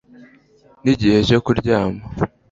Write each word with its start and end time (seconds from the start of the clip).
nigihe 0.83 1.17
cyo 1.27 1.39
kuryama 1.45 2.03